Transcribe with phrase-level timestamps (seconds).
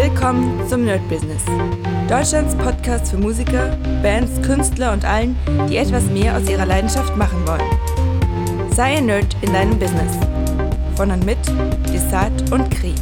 [0.00, 1.44] Willkommen zum Nerd Business.
[2.08, 5.36] Deutschlands Podcast für Musiker, Bands, Künstler und allen,
[5.68, 8.70] die etwas mehr aus ihrer Leidenschaft machen wollen.
[8.70, 10.16] Sei ein Nerd in deinem Business.
[10.94, 11.38] Von und mit
[11.92, 12.94] Desart und Kri.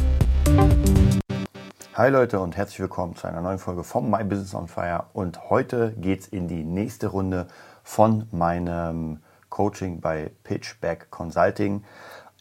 [1.93, 5.03] Hi Leute und herzlich willkommen zu einer neuen Folge vom My Business on Fire.
[5.13, 7.45] Und heute geht es in die nächste Runde
[7.83, 9.19] von meinem
[9.49, 11.83] Coaching bei Pitchback Consulting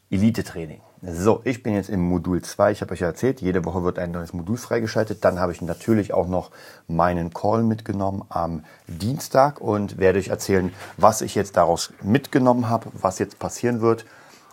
[0.09, 0.80] Elite Training.
[1.09, 2.73] So, ich bin jetzt im Modul 2.
[2.73, 5.24] Ich habe euch ja erzählt, jede Woche wird ein neues Modul freigeschaltet.
[5.24, 6.51] Dann habe ich natürlich auch noch
[6.88, 12.91] meinen Call mitgenommen am Dienstag und werde euch erzählen, was ich jetzt daraus mitgenommen habe,
[12.92, 14.05] was jetzt passieren wird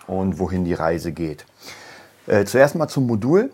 [0.06, 1.48] und wohin die Reise geht.
[2.28, 3.52] Äh, zuerst mal zum Modul.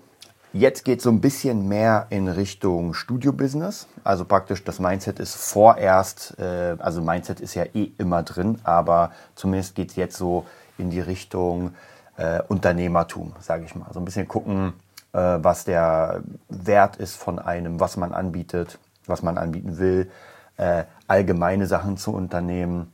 [0.51, 3.87] Jetzt geht so ein bisschen mehr in Richtung Studio-Business.
[4.03, 9.11] Also praktisch das Mindset ist vorerst, äh, also Mindset ist ja eh immer drin, aber
[9.35, 10.45] zumindest geht es jetzt so
[10.77, 11.75] in die Richtung
[12.19, 13.87] äh, Unternehmertum, sage ich mal.
[13.91, 14.73] So ein bisschen gucken,
[15.13, 20.11] äh, was der Wert ist von einem, was man anbietet, was man anbieten will,
[20.57, 22.93] äh, allgemeine Sachen zu unternehmen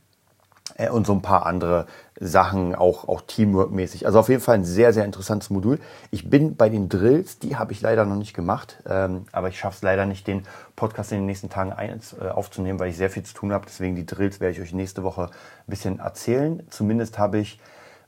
[0.76, 1.86] äh, und so ein paar andere
[2.20, 4.06] Sachen, auch, auch Teamwork-mäßig.
[4.06, 5.80] Also auf jeden Fall ein sehr, sehr interessantes Modul.
[6.12, 9.58] Ich bin bei den Drills, die habe ich leider noch nicht gemacht, ähm, aber ich
[9.58, 10.44] schaffe es leider nicht, den
[10.76, 13.66] Podcast in den nächsten Tagen ein, äh, aufzunehmen, weil ich sehr viel zu tun habe.
[13.66, 15.30] Deswegen die Drills werde ich euch nächste Woche ein
[15.66, 16.62] bisschen erzählen.
[16.70, 17.58] Zumindest habe ich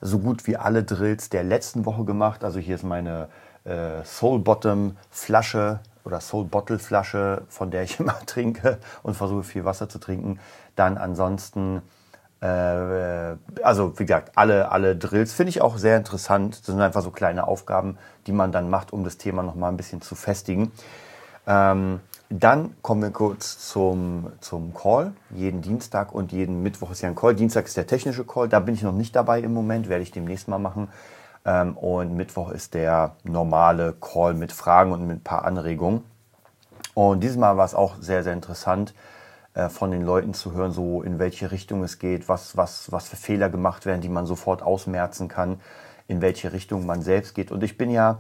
[0.00, 2.44] so gut wie alle Drills der letzten Woche gemacht.
[2.44, 3.28] Also hier ist meine
[3.64, 9.42] äh, Soul Bottom Flasche oder Soul Bottle Flasche, von der ich immer trinke und versuche
[9.42, 10.38] viel Wasser zu trinken.
[10.76, 11.82] Dann ansonsten
[12.40, 16.58] äh, also wie gesagt, alle, alle Drills finde ich auch sehr interessant.
[16.60, 19.76] Das sind einfach so kleine Aufgaben, die man dann macht, um das Thema nochmal ein
[19.76, 20.70] bisschen zu festigen.
[21.46, 25.12] Ähm, dann kommen wir kurz zum, zum Call.
[25.30, 27.34] Jeden Dienstag und jeden Mittwoch ist ja ein Call.
[27.34, 28.48] Dienstag ist der technische Call.
[28.48, 30.88] Da bin ich noch nicht dabei im Moment, werde ich demnächst mal machen.
[31.46, 36.04] Ähm, und Mittwoch ist der normale Call mit Fragen und mit ein paar Anregungen.
[36.92, 38.92] Und dieses Mal war es auch sehr, sehr interessant
[39.54, 43.08] äh, von den Leuten zu hören, so in welche Richtung es geht, was, was, was
[43.08, 45.60] für Fehler gemacht werden, die man sofort ausmerzen kann,
[46.08, 47.50] in welche Richtung man selbst geht.
[47.50, 48.18] Und ich bin ja,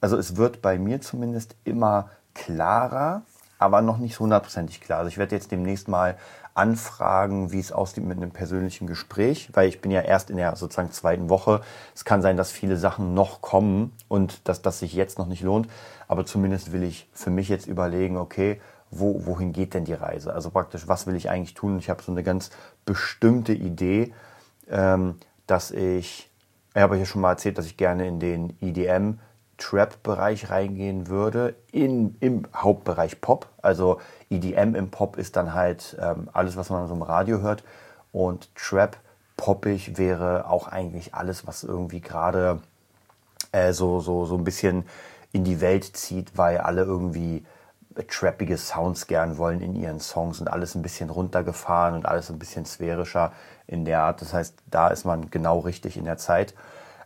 [0.00, 3.22] also es wird bei mir zumindest immer klarer,
[3.64, 4.98] aber noch nicht hundertprozentig klar.
[5.00, 6.16] Also ich werde jetzt demnächst mal
[6.52, 10.54] anfragen, wie es aussieht mit einem persönlichen Gespräch, weil ich bin ja erst in der
[10.54, 11.62] sozusagen zweiten Woche.
[11.94, 15.42] Es kann sein, dass viele Sachen noch kommen und dass das sich jetzt noch nicht
[15.42, 15.68] lohnt.
[16.06, 18.60] Aber zumindest will ich für mich jetzt überlegen, okay,
[18.90, 20.32] wo, wohin geht denn die Reise?
[20.32, 21.78] Also praktisch, was will ich eigentlich tun?
[21.78, 22.50] Ich habe so eine ganz
[22.84, 24.12] bestimmte Idee,
[24.70, 26.30] ähm, dass ich,
[26.74, 29.18] ich habe ja schon mal erzählt, dass ich gerne in den EDM
[29.58, 33.48] Trap-Bereich reingehen würde, in, im Hauptbereich Pop.
[33.62, 34.00] Also
[34.30, 37.64] EDM im Pop ist dann halt ähm, alles, was man so im Radio hört.
[38.12, 38.96] Und Trap,
[39.36, 42.60] poppig wäre auch eigentlich alles, was irgendwie gerade
[43.52, 44.84] äh, so, so, so ein bisschen
[45.32, 47.44] in die Welt zieht, weil alle irgendwie
[48.08, 52.38] trappige Sounds gern wollen in ihren Songs und alles ein bisschen runtergefahren und alles ein
[52.38, 53.32] bisschen sphärischer
[53.66, 54.20] in der Art.
[54.20, 56.54] Das heißt, da ist man genau richtig in der Zeit.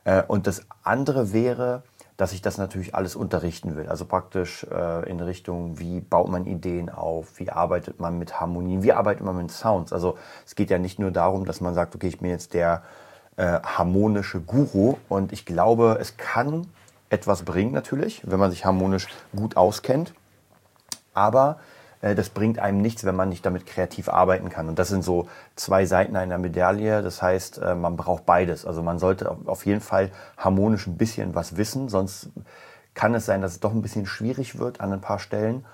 [0.05, 1.83] Äh, und das andere wäre,
[2.19, 3.89] dass ich das natürlich alles unterrichten will.
[3.89, 8.83] Also praktisch äh, in Richtung, wie baut man Ideen auf, wie arbeitet man mit Harmonien,
[8.83, 9.95] wie arbeitet man mit Sounds.
[9.95, 12.83] Also es geht ja nicht nur darum, dass man sagt, okay, ich bin jetzt der
[13.37, 16.67] äh, harmonische Guru und ich glaube, es kann
[17.09, 20.13] etwas bringen natürlich, wenn man sich harmonisch gut auskennt
[21.19, 21.59] aber
[22.01, 24.69] das bringt einem nichts, wenn man nicht damit kreativ arbeiten kann.
[24.69, 27.03] Und das sind so zwei Seiten einer Medaille.
[27.03, 28.65] Das heißt, äh, man braucht beides.
[28.65, 32.31] Also man sollte auf jeden Fall harmonisch ein bisschen was wissen, sonst
[32.95, 35.65] kann es sein, dass es doch ein bisschen schwierig wird an ein paar Stellen.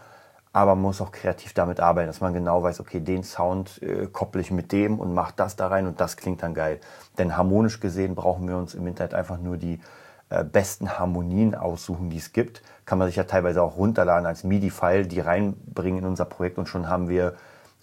[0.52, 4.06] Aber man muss auch kreativ damit arbeiten, dass man genau weiß, okay, den Sound äh,
[4.06, 6.80] kopple ich mit dem und mache das da rein und das klingt dann geil.
[7.18, 10.03] Denn harmonisch gesehen brauchen wir uns im Internet einfach nur die äh,
[10.52, 12.62] besten Harmonien aussuchen, die es gibt.
[12.86, 16.68] Kann man sich ja teilweise auch runterladen als MIDI-File, die reinbringen in unser Projekt und
[16.68, 17.34] schon haben wir,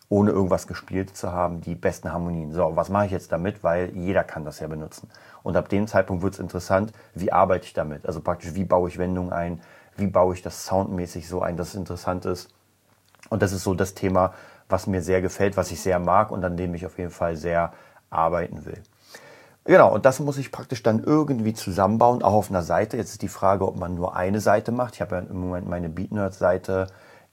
[0.10, 2.52] ohne irgendwas gespielt zu haben, die besten Harmonien.
[2.52, 3.64] So, was mache ich jetzt damit?
[3.64, 5.10] Weil jeder kann das ja benutzen.
[5.42, 8.06] Und ab dem Zeitpunkt wird es interessant, wie arbeite ich damit?
[8.06, 9.62] Also praktisch, wie baue ich Wendungen ein?
[9.96, 12.54] Wie baue ich das soundmäßig so ein, dass es interessant ist?
[13.30, 14.34] Und das ist so das Thema,
[14.68, 17.38] was mir sehr gefällt, was ich sehr mag und an dem ich auf jeden Fall
[17.38, 17.72] sehr
[18.10, 18.84] arbeiten will.
[19.66, 22.98] Genau, und das muss ich praktisch dann irgendwie zusammenbauen, auch auf einer Seite.
[22.98, 24.96] Jetzt ist die Frage, ob man nur eine Seite macht.
[24.96, 26.88] Ich habe ja im Moment meine BeatNerd-Seite,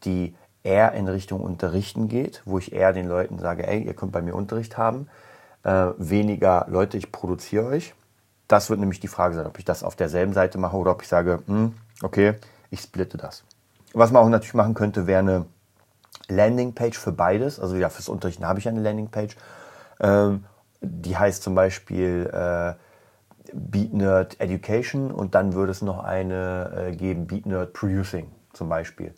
[0.04, 4.12] die eher in Richtung Unterrichten geht, wo ich eher den Leuten sage, ey, ihr könnt
[4.12, 5.08] bei mir Unterricht haben.
[5.62, 7.94] Äh, weniger Leute, ich produziere euch.
[8.46, 11.02] Das wird nämlich die Frage sein, ob ich das auf derselben Seite mache oder ob
[11.02, 12.34] ich sage, hm, okay,
[12.70, 13.44] ich splitte das.
[13.94, 15.46] Was man auch natürlich machen könnte, wäre eine
[16.28, 17.58] Landingpage für beides.
[17.58, 19.36] Also ja, fürs Unterrichten habe ich eine Landingpage.
[20.00, 20.44] Ähm,
[20.80, 22.74] die heißt zum Beispiel äh,
[23.52, 28.30] Beat Nerd Education und dann würde es noch eine äh, geben, Beat Nerd Producing.
[28.52, 29.14] zum Beispiel.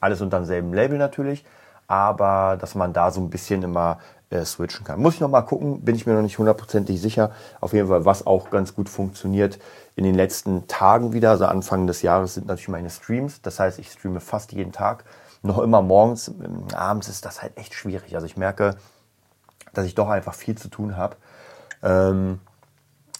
[0.00, 1.44] Alles unter demselben Label natürlich,
[1.86, 3.98] aber dass man da so ein bisschen immer
[4.30, 5.00] äh, switchen kann.
[5.00, 7.32] Muss ich noch mal gucken, bin ich mir noch nicht hundertprozentig sicher.
[7.60, 9.58] Auf jeden Fall, was auch ganz gut funktioniert
[9.94, 13.42] in den letzten Tagen wieder, also Anfang des Jahres sind natürlich meine Streams.
[13.42, 15.04] Das heißt, ich streame fast jeden Tag.
[15.42, 18.14] Noch immer morgens, ähm, abends ist das halt echt schwierig.
[18.14, 18.76] Also ich merke,
[19.72, 21.16] dass ich doch einfach viel zu tun habe.
[21.82, 22.40] Ähm,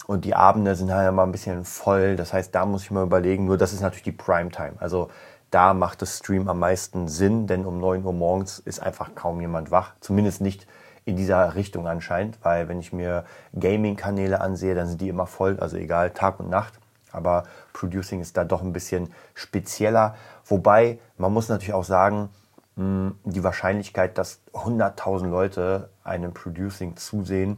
[0.05, 2.15] und die Abende sind halt immer ein bisschen voll.
[2.15, 3.45] Das heißt, da muss ich mal überlegen.
[3.45, 4.73] Nur das ist natürlich die Primetime.
[4.79, 5.09] Also
[5.49, 9.39] da macht das Stream am meisten Sinn, denn um 9 Uhr morgens ist einfach kaum
[9.39, 9.93] jemand wach.
[10.01, 10.67] Zumindest nicht
[11.05, 13.25] in dieser Richtung anscheinend, weil wenn ich mir
[13.57, 16.73] Gaming-Kanäle ansehe, dann sind die immer voll, also egal, Tag und Nacht.
[17.11, 20.15] Aber Producing ist da doch ein bisschen spezieller.
[20.45, 22.29] Wobei, man muss natürlich auch sagen,
[22.75, 27.57] hm, die Wahrscheinlichkeit, dass 100.000 Leute einem Producing zusehen,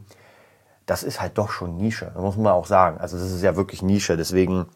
[0.86, 2.10] das ist halt doch schon Nische.
[2.14, 2.98] Das muss man auch sagen.
[2.98, 4.16] Also das ist ja wirklich Nische.
[4.16, 4.66] Deswegen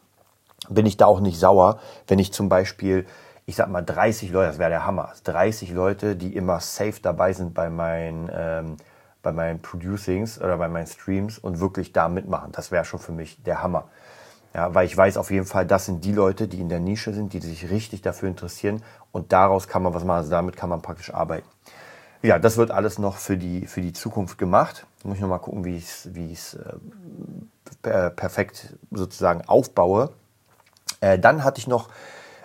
[0.69, 3.05] bin ich da auch nicht sauer, wenn ich zum Beispiel
[3.45, 7.33] ich sag mal 30 Leute, das wäre der Hammer, 30 Leute, die immer safe dabei
[7.33, 8.77] sind bei meinen, ähm,
[9.21, 12.51] bei meinen Producings oder bei meinen Streams und wirklich da mitmachen.
[12.53, 13.89] Das wäre schon für mich der Hammer.
[14.53, 17.13] Ja, weil ich weiß auf jeden Fall, das sind die Leute, die in der Nische
[17.13, 20.19] sind, die sich richtig dafür interessieren und daraus kann man was machen.
[20.19, 21.47] Also damit kann man praktisch arbeiten.
[22.21, 24.85] Ja, das wird alles noch für die, für die Zukunft gemacht.
[25.03, 26.55] Muss ich noch mal gucken, wie ich es wie ich's,
[27.83, 30.11] äh, perfekt sozusagen aufbaue.
[30.99, 31.89] Äh, dann hatte ich noch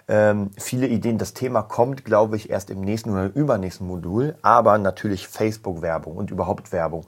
[0.08, 1.18] ähm, viele Ideen.
[1.18, 6.30] Das Thema kommt, glaube ich, erst im nächsten oder übernächsten Modul, aber natürlich Facebook-Werbung und
[6.30, 7.06] überhaupt Werbung.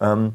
[0.00, 0.34] Ähm,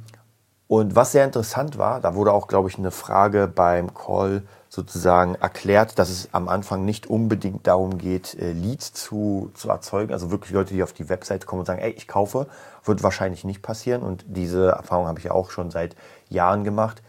[0.71, 5.35] und was sehr interessant war, da wurde auch, glaube ich, eine Frage beim Call sozusagen
[5.35, 10.13] erklärt, dass es am Anfang nicht unbedingt darum geht, äh, Leads zu, zu erzeugen.
[10.13, 12.47] Also wirklich Leute, die auf die Website kommen und sagen, ey, ich kaufe,
[12.85, 14.01] wird wahrscheinlich nicht passieren.
[14.01, 15.97] Und diese Erfahrung habe ich ja auch schon seit
[16.29, 17.01] Jahren gemacht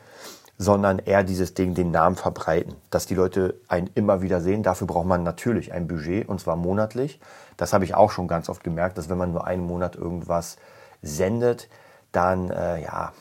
[0.58, 4.62] sondern eher dieses Ding, den Namen verbreiten, dass die Leute einen immer wieder sehen.
[4.62, 7.19] Dafür braucht man natürlich ein Budget und zwar monatlich.
[7.56, 10.58] Das habe ich auch schon ganz oft gemerkt, dass wenn man nur einen Monat irgendwas
[11.00, 11.69] sendet,
[12.12, 13.12] dann äh, ja,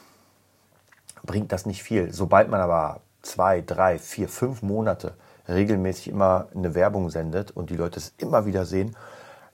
[1.23, 2.13] bringt das nicht viel.
[2.13, 5.13] Sobald man aber zwei, drei, vier, fünf Monate
[5.47, 8.95] regelmäßig immer eine Werbung sendet und die Leute es immer wieder sehen,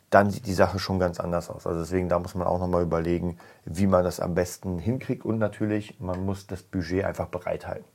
[0.09, 1.67] dann sieht die Sache schon ganz anders aus.
[1.67, 5.25] Also deswegen, da muss man auch nochmal überlegen, wie man das am besten hinkriegt.
[5.25, 7.85] Und natürlich, man muss das Budget einfach bereithalten.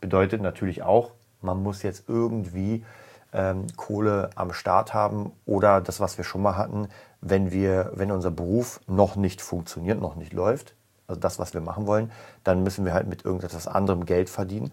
[0.00, 2.84] Bedeutet natürlich auch, man muss jetzt irgendwie
[3.32, 6.88] ähm, Kohle am Start haben oder das, was wir schon mal hatten,
[7.20, 10.75] wenn wir, wenn unser Beruf noch nicht funktioniert, noch nicht läuft,
[11.08, 12.10] also das, was wir machen wollen,
[12.44, 14.72] dann müssen wir halt mit irgendetwas anderem Geld verdienen,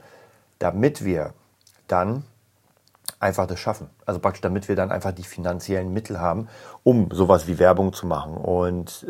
[0.60, 1.34] damit wir
[1.88, 2.24] dann
[3.20, 3.90] einfach das schaffen.
[4.06, 6.48] Also praktisch, damit wir dann einfach die finanziellen Mittel haben,
[6.84, 8.36] um sowas wie Werbung zu machen.
[8.36, 9.06] Und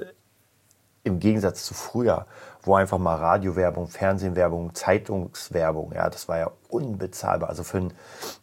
[1.04, 2.26] im Gegensatz zu früher,
[2.62, 7.50] wo einfach mal Radiowerbung, Fernsehwerbung, Zeitungswerbung, ja, das war ja unbezahlbar.
[7.50, 7.94] Also für einen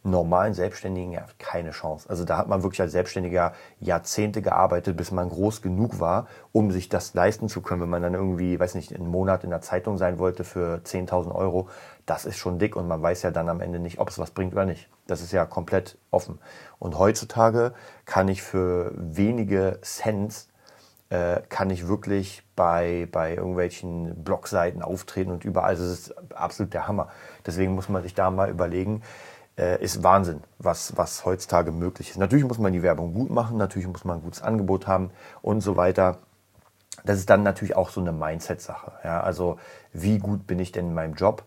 [0.03, 2.07] normalen Selbstständigen ja keine Chance.
[2.07, 6.69] Also da hat man wirklich als Selbstständiger Jahrzehnte gearbeitet, bis man groß genug war, um
[6.69, 7.81] sich das leisten zu können.
[7.81, 11.33] Wenn man dann irgendwie, weiß nicht, einen Monat in der Zeitung sein wollte für 10.000
[11.33, 11.67] Euro,
[12.05, 14.31] das ist schon dick und man weiß ja dann am Ende nicht, ob es was
[14.31, 14.87] bringt oder nicht.
[15.07, 16.39] Das ist ja komplett offen.
[16.77, 17.73] Und heutzutage
[18.05, 20.50] kann ich für wenige Cents
[21.11, 25.71] äh, kann ich wirklich bei, bei irgendwelchen Blogseiten auftreten und überall.
[25.71, 27.09] Also es ist absolut der Hammer.
[27.45, 29.03] Deswegen muss man sich da mal überlegen,
[29.57, 32.17] äh, ist Wahnsinn, was, was heutzutage möglich ist.
[32.17, 35.59] Natürlich muss man die Werbung gut machen, natürlich muss man ein gutes Angebot haben und
[35.59, 36.19] so weiter.
[37.03, 38.93] Das ist dann natürlich auch so eine Mindset-Sache.
[39.03, 39.19] Ja?
[39.19, 39.57] Also
[39.91, 41.43] wie gut bin ich denn in meinem Job?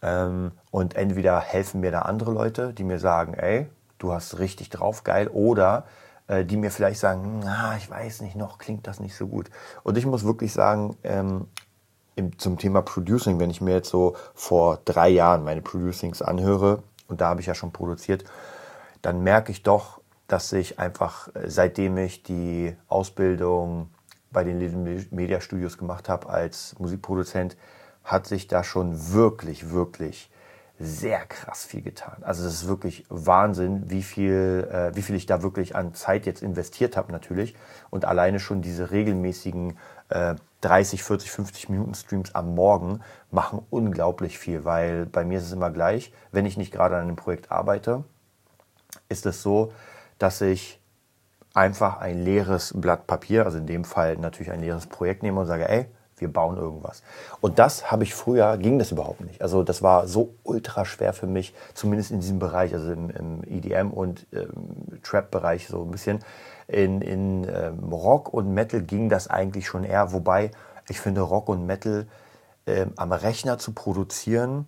[0.00, 3.66] Ähm, und entweder helfen mir da andere Leute, die mir sagen, ey,
[3.98, 5.86] du hast richtig drauf, geil, oder
[6.28, 9.50] äh, die mir vielleicht sagen, na, ich weiß nicht, noch klingt das nicht so gut.
[9.82, 11.48] Und ich muss wirklich sagen, ähm,
[12.14, 16.82] im, zum Thema Producing, wenn ich mir jetzt so vor drei Jahren meine Producings anhöre,
[17.08, 18.24] und da habe ich ja schon produziert,
[19.02, 23.90] dann merke ich doch, dass ich einfach, äh, seitdem ich die Ausbildung
[24.30, 27.56] bei den Little Media Studios gemacht habe als Musikproduzent,
[28.04, 30.30] hat sich da schon wirklich, wirklich
[30.78, 32.22] sehr krass viel getan.
[32.22, 36.24] Also es ist wirklich Wahnsinn, wie viel, äh, wie viel ich da wirklich an Zeit
[36.24, 37.56] jetzt investiert habe natürlich.
[37.90, 39.76] Und alleine schon diese regelmäßigen
[40.08, 45.46] äh, 30, 40, 50 Minuten Streams am Morgen machen unglaublich viel, weil bei mir ist
[45.46, 48.04] es immer gleich, wenn ich nicht gerade an einem Projekt arbeite,
[49.08, 49.72] ist es so,
[50.18, 50.80] dass ich
[51.54, 55.46] einfach ein leeres Blatt Papier, also in dem Fall natürlich ein leeres Projekt nehme und
[55.46, 55.86] sage, ey,
[56.20, 57.02] wir bauen irgendwas.
[57.40, 59.42] Und das habe ich früher, ging das überhaupt nicht.
[59.42, 63.42] Also das war so ultra schwer für mich, zumindest in diesem Bereich, also im, im
[63.44, 66.20] EDM und ähm, Trap-Bereich so ein bisschen.
[66.66, 70.50] In, in ähm, Rock und Metal ging das eigentlich schon eher, wobei
[70.88, 72.06] ich finde Rock und Metal
[72.66, 74.66] ähm, am Rechner zu produzieren,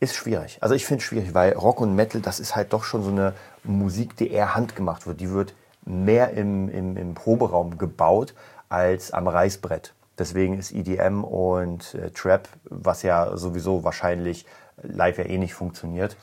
[0.00, 0.58] ist schwierig.
[0.60, 3.10] Also ich finde es schwierig, weil Rock und Metal, das ist halt doch schon so
[3.10, 5.20] eine Musik, die eher handgemacht wird.
[5.20, 8.34] Die wird mehr im, im, im Proberaum gebaut
[8.68, 9.94] als am Reißbrett.
[10.18, 14.46] Deswegen ist EDM und äh, Trap, was ja sowieso wahrscheinlich
[14.82, 16.16] live ja eh nicht funktioniert.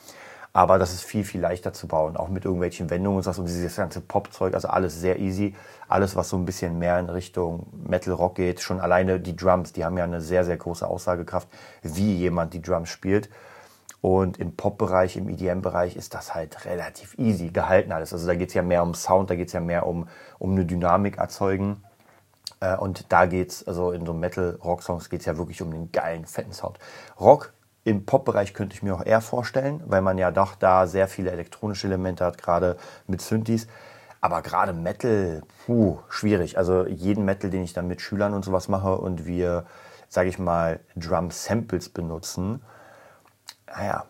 [0.52, 3.40] Aber das ist viel, viel leichter zu bauen, auch mit irgendwelchen Wendungen und so.
[3.40, 5.54] Und dieses ganze Pop-Zeug, also alles sehr easy.
[5.88, 8.60] Alles, was so ein bisschen mehr in Richtung Metal Rock geht.
[8.60, 11.48] Schon alleine die Drums, die haben ja eine sehr, sehr große Aussagekraft,
[11.82, 13.30] wie jemand die Drums spielt.
[14.00, 18.12] Und im Pop-Bereich, im EDM-Bereich ist das halt relativ easy gehalten alles.
[18.12, 20.52] Also da geht es ja mehr um Sound, da geht es ja mehr um, um
[20.52, 21.84] eine Dynamik erzeugen.
[22.60, 26.26] Äh, und da geht's, also in so Metal-Rock-Songs geht es ja wirklich um den geilen,
[26.26, 26.78] fetten Sound.
[27.18, 27.52] Rock
[27.84, 31.30] im Pop-Bereich könnte ich mir auch eher vorstellen, weil man ja doch da sehr viele
[31.30, 32.76] elektronische Elemente hat, gerade
[33.06, 33.66] mit Synthes.
[34.20, 36.58] Aber gerade Metal, puh, schwierig.
[36.58, 39.64] Also jeden Metal, den ich dann mit Schülern und sowas mache und wir,
[40.08, 42.62] sage ich mal, Drum-Samples benutzen,
[43.66, 44.04] naja,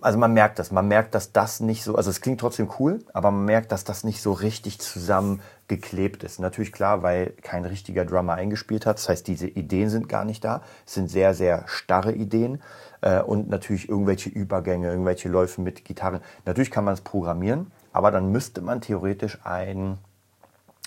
[0.00, 0.72] also man merkt das.
[0.72, 3.84] Man merkt, dass das nicht so, also es klingt trotzdem cool, aber man merkt, dass
[3.84, 6.40] das nicht so richtig zusammengeklebt ist.
[6.40, 8.98] Natürlich klar, weil kein richtiger Drummer eingespielt hat.
[8.98, 10.62] Das heißt, diese Ideen sind gar nicht da.
[10.86, 12.62] Es sind sehr, sehr starre Ideen
[13.00, 16.20] äh, und natürlich irgendwelche Übergänge, irgendwelche Läufe mit Gitarren.
[16.46, 19.98] Natürlich kann man es programmieren, aber dann müsste man theoretisch ein,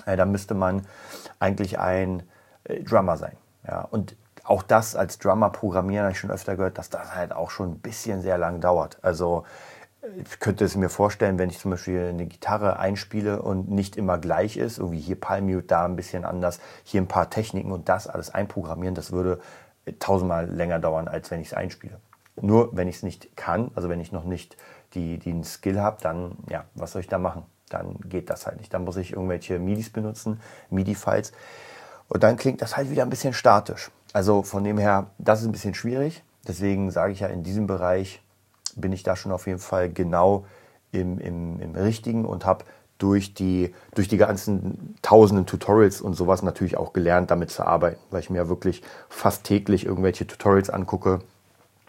[0.06, 0.86] äh, dann müsste man
[1.40, 2.24] eigentlich ein
[2.66, 3.38] äh, Drummer sein.
[3.66, 7.34] Ja, und auch das als Drummer programmieren, habe ich schon öfter gehört, dass das halt
[7.34, 8.98] auch schon ein bisschen sehr lang dauert.
[9.02, 9.46] Also
[10.18, 14.18] ich könnte es mir vorstellen, wenn ich zum Beispiel eine Gitarre einspiele und nicht immer
[14.18, 18.08] gleich ist, irgendwie hier Palmute, da ein bisschen anders, hier ein paar Techniken und das
[18.08, 19.40] alles einprogrammieren, das würde
[20.00, 22.00] tausendmal länger dauern, als wenn ich es einspiele.
[22.42, 24.58] Nur wenn ich es nicht kann, also wenn ich noch nicht
[24.94, 27.44] die, den Skill habe, dann, ja, was soll ich da machen?
[27.70, 28.74] Dann geht das halt nicht.
[28.74, 31.32] Dann muss ich irgendwelche MIDIs benutzen, MIDI-Files.
[32.10, 33.90] Und dann klingt das halt wieder ein bisschen statisch.
[34.13, 36.24] Also von dem her, das ist ein bisschen schwierig.
[36.48, 38.22] Deswegen sage ich ja, in diesem Bereich
[38.75, 40.46] bin ich da schon auf jeden Fall genau
[40.91, 42.65] im, im, im Richtigen und habe
[43.00, 48.00] durch die, durch die ganzen tausenden Tutorials und sowas natürlich auch gelernt, damit zu arbeiten,
[48.12, 51.20] weil ich mir wirklich fast täglich irgendwelche Tutorials angucke,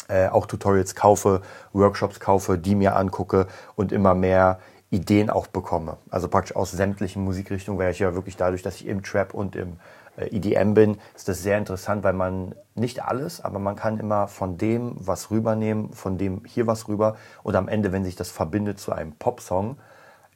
[0.09, 4.59] äh, auch Tutorials kaufe, Workshops kaufe, die mir angucke und immer mehr
[4.91, 5.99] Ideen auch bekomme.
[6.11, 9.57] Also praktisch aus sämtlichen Musikrichtungen, weil ich ja wirklich dadurch, dass ich im Trap und
[9.57, 9.77] im
[10.17, 14.59] EDM bin, ist das sehr interessant, weil man nicht alles, aber man kann immer von
[14.59, 18.79] dem was rübernehmen, von dem hier was rüber und am Ende, wenn sich das verbindet
[18.79, 19.77] zu einem Popsong,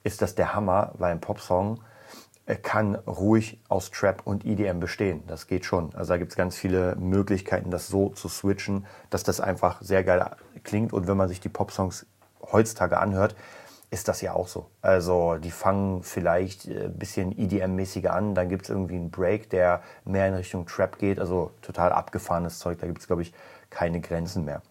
[0.04, 1.80] ist das der Hammer, weil ein Popsong
[2.46, 5.22] äh, kann ruhig aus Trap und EDM bestehen.
[5.26, 5.94] Das geht schon.
[5.94, 10.02] Also da gibt es ganz viele Möglichkeiten, das so zu switchen, dass das einfach sehr
[10.02, 10.24] geil
[10.64, 10.92] klingt.
[10.92, 12.06] Und wenn man sich die Popsongs
[12.50, 13.36] heutzutage anhört,
[13.90, 14.66] ist das ja auch so.
[14.82, 19.50] Also die fangen vielleicht ein äh, bisschen EDM-mäßiger an, dann gibt es irgendwie einen Break,
[19.50, 23.32] der mehr in Richtung Trap geht, also total abgefahrenes Zeug, da gibt es, glaube ich,
[23.70, 24.62] keine Grenzen mehr.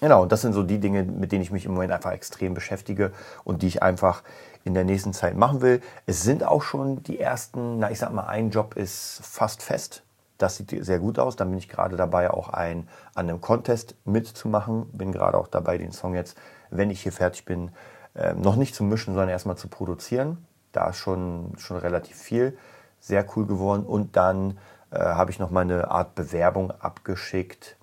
[0.00, 2.52] Genau, und das sind so die Dinge, mit denen ich mich im Moment einfach extrem
[2.52, 3.12] beschäftige
[3.44, 4.22] und die ich einfach
[4.64, 5.80] in der nächsten Zeit machen will.
[6.04, 10.02] Es sind auch schon die ersten, na ich sag mal, ein Job ist fast fest.
[10.36, 11.36] Das sieht sehr gut aus.
[11.36, 14.86] Dann bin ich gerade dabei, auch ein, an einem Contest mitzumachen.
[14.92, 16.36] Bin gerade auch dabei, den Song jetzt,
[16.68, 17.70] wenn ich hier fertig bin,
[18.16, 20.46] äh, noch nicht zu mischen, sondern erstmal zu produzieren.
[20.72, 22.56] Da ist schon, schon relativ viel.
[23.00, 23.84] Sehr cool geworden.
[23.84, 24.58] Und dann
[24.90, 27.76] äh, habe ich noch mal eine Art Bewerbung abgeschickt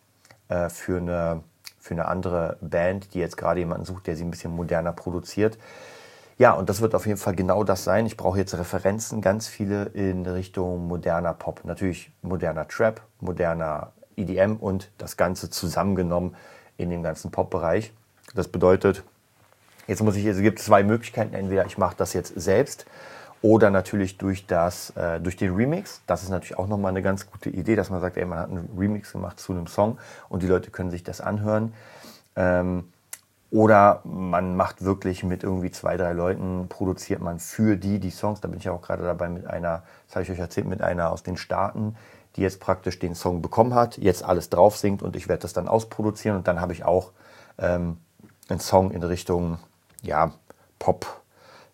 [0.50, 1.44] äh, für, eine,
[1.80, 5.58] für eine andere Band, die jetzt gerade jemanden sucht, der sie ein bisschen moderner produziert.
[6.40, 8.06] Ja, und das wird auf jeden Fall genau das sein.
[8.06, 11.62] Ich brauche jetzt Referenzen, ganz viele in Richtung moderner Pop.
[11.64, 16.36] Natürlich moderner Trap, moderner EDM und das Ganze zusammengenommen
[16.78, 17.94] in dem ganzen Pop-Bereich.
[18.34, 19.04] Das bedeutet,
[19.88, 21.34] Jetzt muss ich, es gibt zwei Möglichkeiten.
[21.34, 22.86] Entweder ich mache das jetzt selbst
[23.42, 26.02] oder natürlich durch, das, äh, durch den Remix.
[26.08, 28.50] Das ist natürlich auch nochmal eine ganz gute Idee, dass man sagt, ey, man hat
[28.50, 29.98] einen Remix gemacht zu einem Song
[30.30, 31.74] und die Leute können sich das anhören.
[32.38, 32.86] Ähm,
[33.52, 38.42] oder man macht wirklich mit irgendwie zwei, drei Leuten, produziert man für die die Songs.
[38.42, 41.12] Da bin ich auch gerade dabei mit einer, das habe ich euch erzählt, mit einer
[41.12, 41.96] aus den Staaten,
[42.36, 45.54] die jetzt praktisch den Song bekommen hat, jetzt alles drauf singt und ich werde das
[45.54, 47.12] dann ausproduzieren und dann habe ich auch
[47.60, 47.98] ähm,
[48.50, 49.60] einen Song in Richtung
[50.04, 50.32] ja,
[50.80, 51.22] Pop,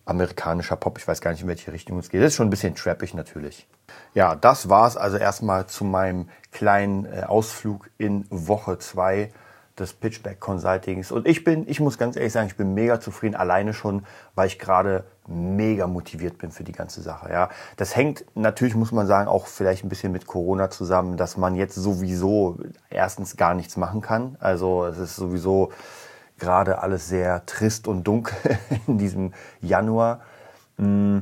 [0.06, 0.98] amerikanischer Pop.
[0.98, 2.22] Ich weiß gar nicht, in welche Richtung es geht.
[2.22, 3.68] Das ist schon ein bisschen trappig natürlich.
[4.14, 9.30] Ja, das war es also erstmal zu meinem kleinen äh, Ausflug in Woche 2
[9.78, 11.10] des Pitchback Consultings.
[11.10, 14.46] Und ich bin, ich muss ganz ehrlich sagen, ich bin mega zufrieden, alleine schon, weil
[14.46, 17.30] ich gerade mega motiviert bin für die ganze Sache.
[17.32, 21.36] Ja, das hängt natürlich, muss man sagen, auch vielleicht ein bisschen mit Corona zusammen, dass
[21.36, 22.58] man jetzt sowieso
[22.90, 24.36] erstens gar nichts machen kann.
[24.40, 25.72] Also es ist sowieso
[26.40, 28.36] gerade alles sehr trist und dunkel
[28.86, 30.20] in diesem Januar.
[30.76, 31.18] Mm,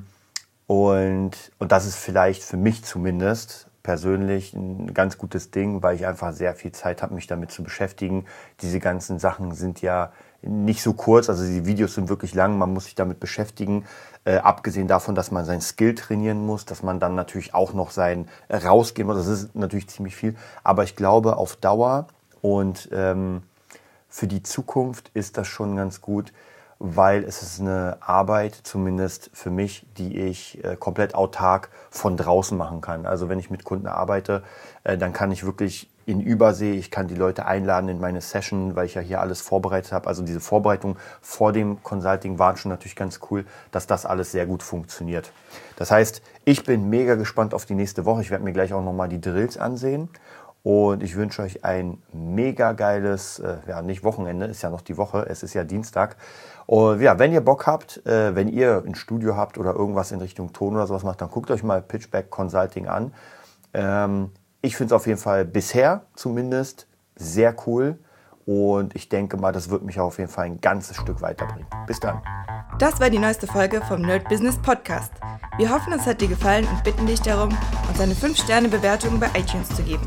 [0.67, 6.07] und, und das ist vielleicht für mich zumindest persönlich ein ganz gutes Ding, weil ich
[6.07, 8.27] einfach sehr viel Zeit habe, mich damit zu beschäftigen.
[8.61, 12.73] Diese ganzen Sachen sind ja nicht so kurz, also die Videos sind wirklich lang, man
[12.73, 13.87] muss sich damit beschäftigen.
[14.25, 17.91] Äh, abgesehen davon, dass man sein Skill trainieren muss, dass man dann natürlich auch noch
[17.91, 20.37] sein äh, rausgehen muss, das ist natürlich ziemlich viel.
[20.63, 22.09] Aber ich glaube, auf Dauer
[22.43, 23.43] und ähm,
[24.09, 26.33] für die Zukunft ist das schon ganz gut,
[26.79, 32.57] weil es ist eine Arbeit, zumindest für mich, die ich äh, komplett autark von draußen
[32.57, 33.05] machen kann.
[33.05, 34.45] Also wenn ich mit Kunden arbeite,
[34.85, 38.77] äh, dann kann ich wirklich in Übersee, ich kann die Leute einladen in meine Session,
[38.77, 40.07] weil ich ja hier alles vorbereitet habe.
[40.07, 44.47] Also diese Vorbereitung vor dem Consulting waren schon natürlich ganz cool, dass das alles sehr
[44.47, 45.33] gut funktioniert.
[45.77, 48.23] Das heißt, ich bin mega gespannt auf die nächste Woche.
[48.23, 50.09] Ich werde mir gleich auch nochmal die Drills ansehen
[50.69, 54.99] und ich wünsche euch ein mega geiles, äh, ja nicht Wochenende, ist ja noch die
[54.99, 56.17] Woche, es ist ja Dienstag.
[56.67, 60.21] Und ja, wenn ihr Bock habt, äh, wenn ihr ein Studio habt oder irgendwas in
[60.21, 63.15] Richtung Ton oder sowas macht, dann guckt euch mal Pitchback Consulting an.
[63.73, 67.99] Ähm, ich finde es auf jeden Fall bisher zumindest sehr cool.
[68.45, 71.67] Und ich denke mal, das wird mich auf jeden Fall ein ganzes Stück weiterbringen.
[71.87, 72.21] Bis dann.
[72.79, 75.13] Das war die neueste Folge vom Nerd Business Podcast.
[75.57, 77.57] Wir hoffen, es hat dir gefallen und bitten dich darum,
[77.89, 80.07] uns eine 5-Sterne-Bewertung bei iTunes zu geben.